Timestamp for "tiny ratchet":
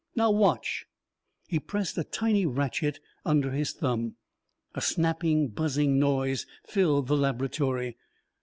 2.03-2.99